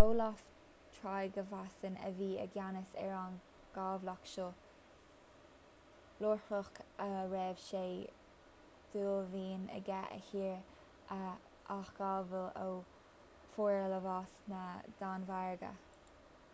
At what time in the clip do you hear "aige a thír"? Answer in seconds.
9.80-11.16